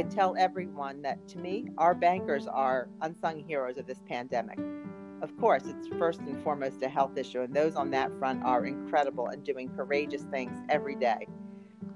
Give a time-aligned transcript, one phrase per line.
[0.00, 4.58] I tell everyone that to me, our bankers are unsung heroes of this pandemic.
[5.20, 8.64] Of course, it's first and foremost a health issue, and those on that front are
[8.64, 11.26] incredible and doing courageous things every day.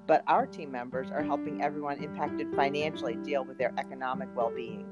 [0.07, 4.85] But our team members are helping everyone impacted financially deal with their economic well being.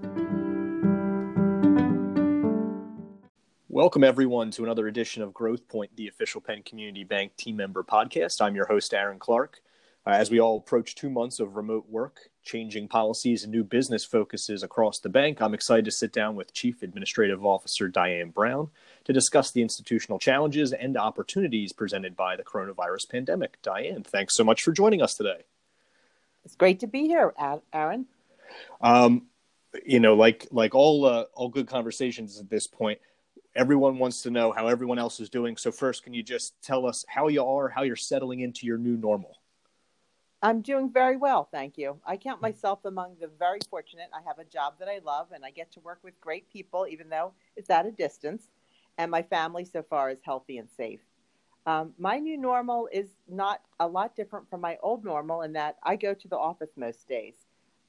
[3.69, 7.85] Welcome, everyone, to another edition of Growth Point, the official Penn Community Bank team member
[7.85, 8.41] podcast.
[8.41, 9.61] I'm your host, Aaron Clark.
[10.05, 14.05] Uh, as we all approach two months of remote work, changing policies and new business
[14.05, 18.71] focuses across the bank, I'm excited to sit down with Chief Administrative Officer Diane Brown
[19.05, 23.63] to discuss the institutional challenges and opportunities presented by the coronavirus pandemic.
[23.63, 25.45] Diane, thanks so much for joining us today.
[26.45, 27.33] It's great to be here,
[27.73, 28.07] Aaron.
[28.81, 29.27] Um,
[29.87, 32.99] you know, like like all uh, all good conversations at this point,
[33.55, 35.57] everyone wants to know how everyone else is doing.
[35.57, 38.79] So first, can you just tell us how you are, how you're settling into your
[38.79, 39.39] new normal?
[40.45, 42.01] I'm doing very well, thank you.
[42.05, 44.11] I count myself among the very fortunate.
[44.13, 46.85] I have a job that I love and I get to work with great people,
[46.91, 48.49] even though it's at a distance.
[48.99, 50.99] And my family so far is healthy and safe.
[51.65, 55.77] Um, my new normal is not a lot different from my old normal in that
[55.85, 57.35] I go to the office most days.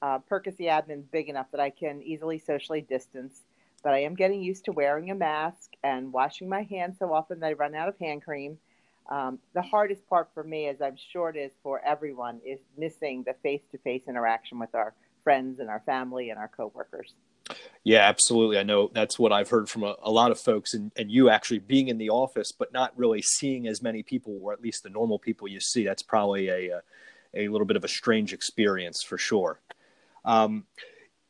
[0.00, 3.40] Uh, Perkasie admin big enough that I can easily socially distance,
[3.82, 7.40] but I am getting used to wearing a mask and washing my hands so often
[7.40, 8.58] that I run out of hand cream
[9.08, 13.24] um, the hardest part for me, as I'm sure it is for everyone, is missing
[13.26, 17.14] the face-to-face interaction with our friends and our family and our coworkers.
[17.82, 18.58] Yeah, absolutely.
[18.58, 21.28] I know that's what I've heard from a, a lot of folks, and, and you
[21.28, 24.82] actually being in the office, but not really seeing as many people, or at least
[24.82, 25.84] the normal people you see.
[25.84, 26.80] That's probably a a,
[27.34, 29.60] a little bit of a strange experience for sure.
[30.24, 30.64] Um,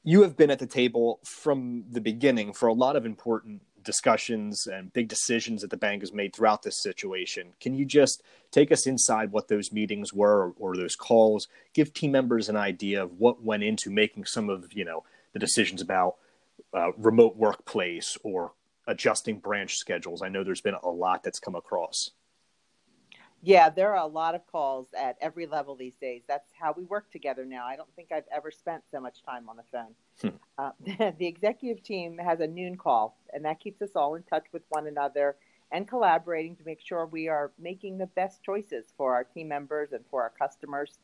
[0.04, 4.66] you have been at the table from the beginning for a lot of important discussions
[4.66, 7.52] and big decisions that the bank has made throughout this situation.
[7.60, 11.48] Can you just take us inside what those meetings were or, or, those calls?
[11.72, 15.38] Give team members an idea of what went into making some of you know the
[15.38, 16.16] decisions about
[16.72, 18.52] uh, remote workplace or
[18.86, 20.22] adjusting branch schedules.
[20.22, 22.10] I know there's been a lot that's come across.
[23.46, 26.22] Yeah, there are a lot of calls at every level these days.
[26.26, 27.66] That's how we work together now.
[27.66, 29.94] I don't think I've ever spent so much time on the phone.
[30.22, 30.36] Hmm.
[30.56, 34.46] Uh, the executive team has a noon call, and that keeps us all in touch
[34.54, 35.36] with one another
[35.72, 39.92] and collaborating to make sure we are making the best choices for our team members
[39.92, 40.98] and for our customers.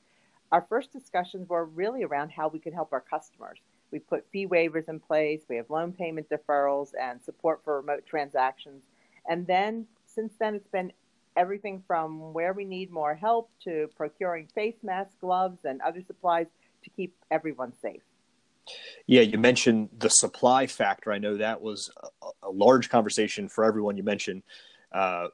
[0.51, 3.59] Our first discussions were really around how we could help our customers.
[3.91, 8.07] We put fee waivers in place, we have loan payment deferrals and support for remote
[8.07, 8.83] transactions.
[9.29, 10.93] And then since then, it's been
[11.41, 16.47] everything from where we need more help to procuring face masks, gloves, and other supplies
[16.85, 18.03] to keep everyone safe.
[19.07, 21.11] Yeah, you mentioned the supply factor.
[21.11, 21.91] I know that was
[22.23, 23.97] a, a large conversation for everyone.
[23.97, 24.43] You mentioned
[24.93, 25.29] uh,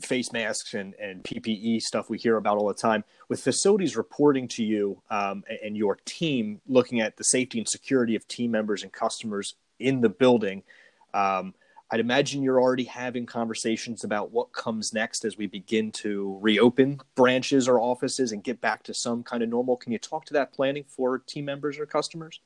[0.00, 3.04] face masks and, and PPE stuff we hear about all the time.
[3.28, 8.16] With facilities reporting to you um, and your team looking at the safety and security
[8.16, 10.64] of team members and customers in the building,
[11.14, 11.54] um,
[11.92, 16.98] I'd imagine you're already having conversations about what comes next as we begin to reopen
[17.14, 19.76] branches or offices and get back to some kind of normal.
[19.76, 22.40] Can you talk to that planning for team members or customers?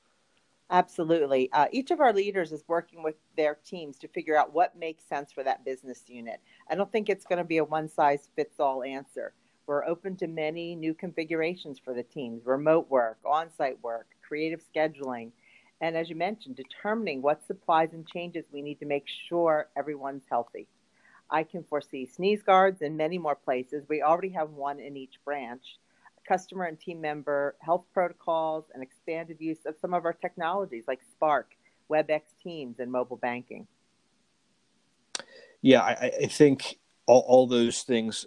[0.68, 1.48] Absolutely.
[1.52, 5.04] Uh, each of our leaders is working with their teams to figure out what makes
[5.04, 6.40] sense for that business unit.
[6.68, 9.32] I don't think it's going to be a one size fits all answer.
[9.68, 14.60] We're open to many new configurations for the teams remote work, on site work, creative
[14.74, 15.30] scheduling
[15.80, 20.24] and as you mentioned, determining what supplies and changes we need to make sure everyone's
[20.30, 20.66] healthy.
[21.30, 23.84] I can foresee sneeze guards in many more places.
[23.88, 25.62] We already have one in each branch.
[26.26, 31.00] Customer and team member health protocols and expanded use of some of our technologies like
[31.12, 31.52] Spark,
[31.90, 33.66] WebEx Teams, and mobile banking.
[35.62, 38.26] Yeah, I, I think all, all, those things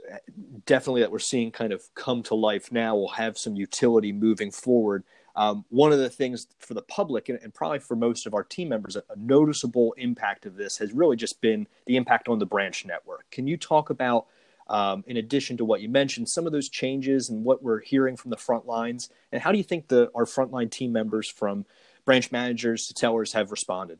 [0.65, 4.51] definitely that we're seeing kind of come to life now will have some utility moving
[4.51, 5.03] forward
[5.39, 8.43] um, one of the things for the public and, and, probably for most of our
[8.43, 12.39] team members, a, a, noticeable impact of this has really just been the impact on
[12.39, 13.25] the branch network.
[13.31, 14.25] Can you talk about,
[14.67, 18.17] um, in addition to what you mentioned, some of those changes and what we're hearing
[18.17, 21.65] from the front lines, and how do you think the our frontline team members, from
[22.03, 23.99] branch managers to tellers, have responded?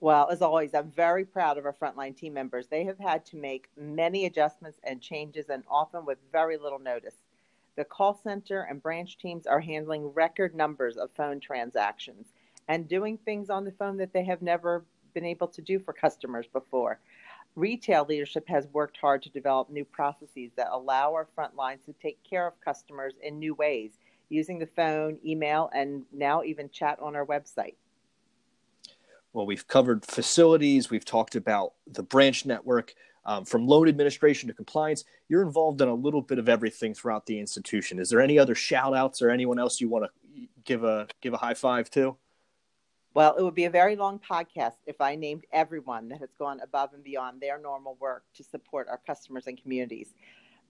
[0.00, 2.68] Well, as always, I'm very proud of our frontline team members.
[2.68, 7.16] They have had to make many adjustments and changes, and often with very little notice.
[7.78, 12.26] The call center and branch teams are handling record numbers of phone transactions
[12.66, 14.84] and doing things on the phone that they have never
[15.14, 16.98] been able to do for customers before.
[17.54, 21.92] Retail leadership has worked hard to develop new processes that allow our front lines to
[22.02, 23.92] take care of customers in new ways
[24.28, 27.76] using the phone, email, and now even chat on our website.
[29.32, 32.94] Well, we've covered facilities, we've talked about the branch network
[33.28, 35.04] um, from loan administration to compliance.
[35.28, 37.98] You're involved in a little bit of everything throughout the institution.
[37.98, 41.34] Is there any other shout outs or anyone else you want to give a give
[41.34, 42.16] a high five to?
[43.12, 46.60] Well, it would be a very long podcast if I named everyone that has gone
[46.60, 50.14] above and beyond their normal work to support our customers and communities.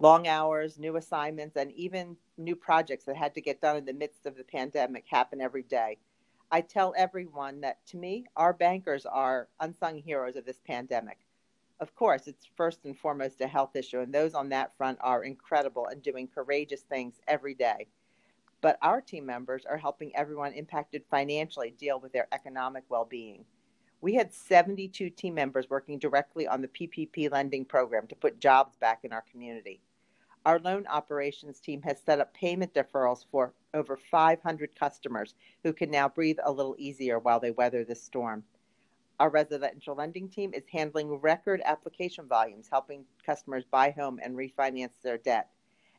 [0.01, 3.93] Long hours, new assignments, and even new projects that had to get done in the
[3.93, 5.99] midst of the pandemic happen every day.
[6.51, 11.19] I tell everyone that to me, our bankers are unsung heroes of this pandemic.
[11.81, 15.23] Of course, it's first and foremost a health issue, and those on that front are
[15.23, 17.87] incredible and doing courageous things every day.
[18.61, 23.45] But our team members are helping everyone impacted financially deal with their economic well being.
[24.01, 28.77] We had 72 team members working directly on the PPP lending program to put jobs
[28.77, 29.81] back in our community.
[30.45, 35.91] Our loan operations team has set up payment deferrals for over 500 customers who can
[35.91, 38.43] now breathe a little easier while they weather this storm.
[39.21, 45.01] Our residential lending team is handling record application volumes, helping customers buy home and refinance
[45.03, 45.49] their debt.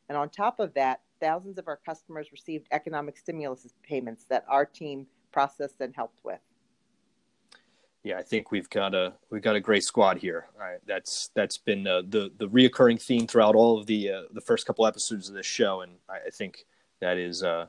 [0.08, 4.64] And on top of that, thousands of our customers received economic stimulus payments that our
[4.64, 6.40] team processed and helped with.
[8.02, 10.46] Yeah, I think we've got a we've got a great squad here.
[10.54, 14.22] All right, that's that's been uh, the the reoccurring theme throughout all of the uh,
[14.32, 16.64] the first couple episodes of this show, and I, I think
[17.00, 17.66] that is uh,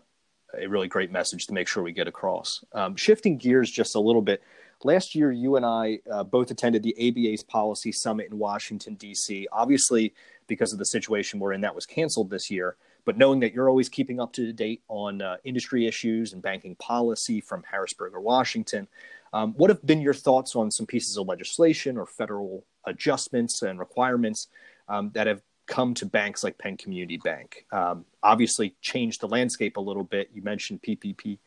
[0.58, 2.64] a really great message to make sure we get across.
[2.72, 4.42] Um, shifting gears just a little bit,
[4.86, 9.48] last year you and I uh, both attended the ABA's policy summit in Washington D.C.
[9.52, 10.14] Obviously,
[10.48, 12.76] because of the situation we're in, that was canceled this year.
[13.06, 16.76] But knowing that you're always keeping up to date on uh, industry issues and banking
[16.76, 18.88] policy from Harrisburg or Washington,
[19.34, 23.80] um, what have been your thoughts on some pieces of legislation or federal adjustments and
[23.80, 24.48] requirements
[24.90, 27.66] um, that have come to banks like Penn Community Bank.
[27.72, 30.30] Um, obviously, changed the landscape a little bit.
[30.34, 31.38] You mentioned PPP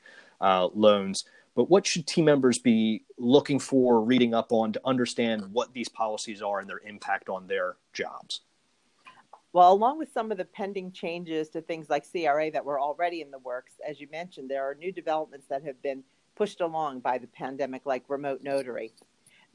[0.40, 5.52] uh, loans, but what should team members be looking for, reading up on to understand
[5.52, 8.40] what these policies are and their impact on their jobs?
[9.52, 13.20] Well, along with some of the pending changes to things like CRA that were already
[13.20, 16.02] in the works, as you mentioned, there are new developments that have been
[16.34, 18.92] pushed along by the pandemic, like remote notary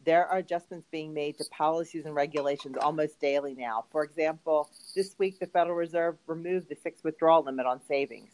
[0.05, 3.85] there are adjustments being made to policies and regulations almost daily now.
[3.91, 8.31] For example, this week the Federal Reserve removed the fixed withdrawal limit on savings.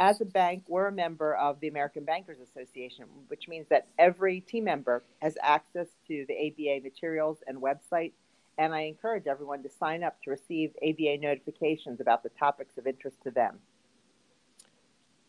[0.00, 4.40] As a bank, we're a member of the American Bankers Association, which means that every
[4.40, 8.12] team member has access to the ABA materials and website.
[8.56, 12.86] And I encourage everyone to sign up to receive ABA notifications about the topics of
[12.86, 13.58] interest to them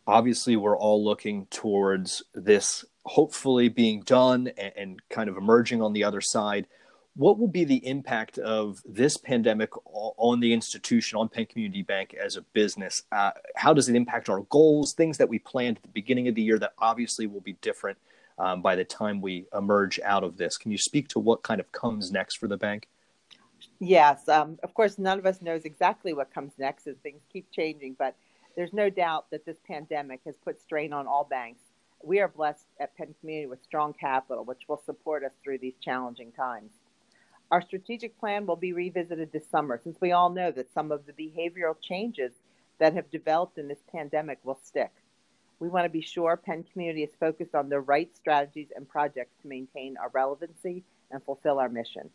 [0.08, 6.04] obviously we're all looking towards this hopefully being done and, kind of emerging on the
[6.04, 6.68] other side.
[7.16, 12.14] What will be the impact of this pandemic on the institution, on Penn Community Bank
[12.14, 13.04] as a business?
[13.12, 16.36] Uh, how does it impact our goals, things that we planned at the beginning of
[16.36, 17.98] the year that obviously will be different
[18.40, 20.56] um, by the time we emerge out of this?
[20.56, 22.88] Can you speak to what kind of comes next for the bank?
[23.80, 27.52] Yes, um, of course, none of us knows exactly what comes next as things keep
[27.52, 28.16] changing, but
[28.56, 31.62] there's no doubt that this pandemic has put strain on all banks.
[32.04, 35.76] We are blessed at Penn Community with strong capital, which will support us through these
[35.82, 36.72] challenging times.
[37.52, 41.06] Our strategic plan will be revisited this summer since we all know that some of
[41.06, 42.32] the behavioral changes
[42.80, 44.92] that have developed in this pandemic will stick.
[45.60, 49.36] We want to be sure Penn Community is focused on the right strategies and projects
[49.42, 52.10] to maintain our relevancy and fulfill our mission.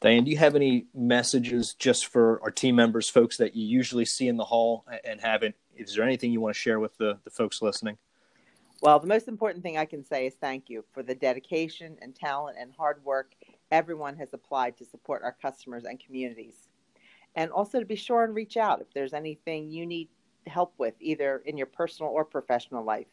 [0.00, 4.04] Diane, do you have any messages just for our team members, folks that you usually
[4.04, 5.56] see in the hall and haven't?
[5.76, 7.98] Is there anything you want to share with the, the folks listening?
[8.80, 12.14] Well, the most important thing I can say is thank you for the dedication and
[12.14, 13.32] talent and hard work
[13.72, 16.68] everyone has applied to support our customers and communities.
[17.34, 20.10] And also to be sure and reach out if there's anything you need
[20.46, 23.06] help with, either in your personal or professional life.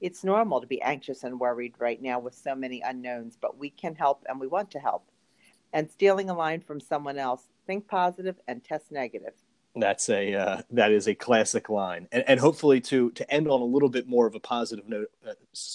[0.00, 3.70] It's normal to be anxious and worried right now with so many unknowns, but we
[3.70, 5.10] can help and we want to help
[5.72, 7.42] and stealing a line from someone else.
[7.66, 9.32] Think positive and test negative.
[9.76, 13.60] That's a uh, that is a classic line, and, and hopefully to to end on
[13.60, 15.32] a little bit more of a positive note, uh,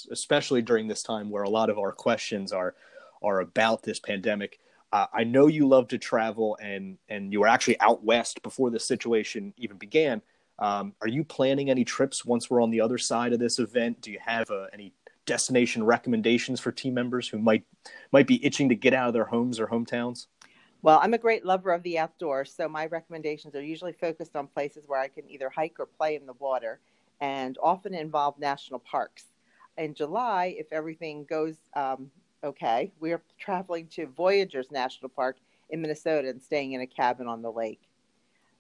[0.10, 2.76] especially during this time where a lot of our questions are
[3.22, 4.60] are about this pandemic.
[4.92, 8.72] Uh, I know you love to travel, and and you were actually out west before
[8.72, 10.22] this situation even began.
[10.58, 14.02] Um, are you planning any trips once we're on the other side of this event?
[14.02, 14.94] Do you have uh, any
[15.26, 17.64] destination recommendations for team members who might
[18.12, 20.26] might be itching to get out of their homes or hometowns?
[20.82, 24.48] Well, I'm a great lover of the outdoors, so my recommendations are usually focused on
[24.48, 26.80] places where I can either hike or play in the water,
[27.20, 29.26] and often involve national parks.
[29.78, 32.10] In July, if everything goes um,
[32.44, 35.38] okay, we're traveling to Voyageurs National Park
[35.70, 37.82] in Minnesota and staying in a cabin on the lake.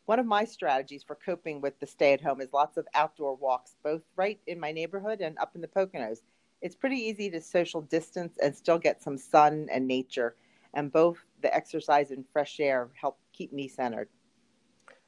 [0.05, 3.36] One of my strategies for coping with the stay at home is lots of outdoor
[3.36, 6.21] walks, both right in my neighborhood and up in the Poconos
[6.62, 10.36] it's pretty easy to social distance and still get some sun and nature.
[10.74, 14.09] And both the exercise and fresh air help keep me centered.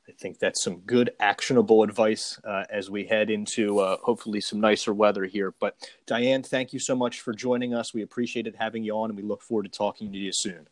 [0.07, 4.59] I think that's some good actionable advice uh, as we head into uh, hopefully some
[4.59, 5.53] nicer weather here.
[5.59, 5.75] But
[6.07, 7.93] Diane, thank you so much for joining us.
[7.93, 10.67] We appreciated having you on, and we look forward to talking to you soon.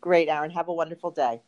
[0.00, 0.50] Great, Aaron.
[0.50, 1.40] Have a wonderful day.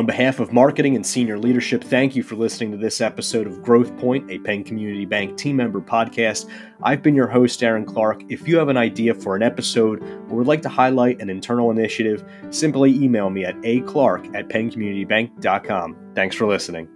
[0.00, 3.62] On behalf of marketing and senior leadership, thank you for listening to this episode of
[3.62, 6.48] Growth Point, a Penn Community Bank team member podcast.
[6.82, 8.22] I've been your host, Aaron Clark.
[8.30, 11.70] If you have an idea for an episode or would like to highlight an internal
[11.70, 15.96] initiative, simply email me at aclark at penncommunitybank.com.
[16.14, 16.88] Thanks for listening.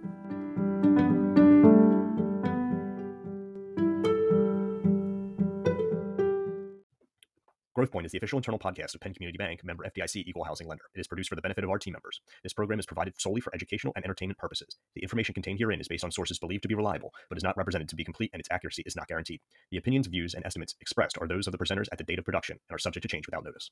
[7.85, 10.85] GrowthPoint is the official internal podcast of Penn Community Bank, member FDIC equal housing lender.
[10.95, 12.19] It is produced for the benefit of our team members.
[12.41, 14.77] This program is provided solely for educational and entertainment purposes.
[14.95, 17.57] The information contained herein is based on sources believed to be reliable, but is not
[17.57, 19.39] represented to be complete and its accuracy is not guaranteed.
[19.69, 22.25] The opinions, views, and estimates expressed are those of the presenters at the date of
[22.25, 23.69] production and are subject to change without notice.